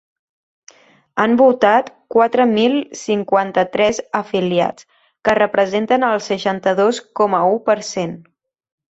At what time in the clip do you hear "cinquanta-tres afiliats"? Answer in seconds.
3.01-4.87